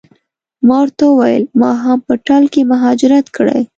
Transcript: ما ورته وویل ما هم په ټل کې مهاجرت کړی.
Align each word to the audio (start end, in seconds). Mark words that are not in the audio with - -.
ما 0.67 0.75
ورته 0.83 1.03
وویل 1.07 1.43
ما 1.59 1.71
هم 1.83 1.97
په 2.07 2.13
ټل 2.25 2.43
کې 2.53 2.61
مهاجرت 2.71 3.25
کړی. 3.37 3.61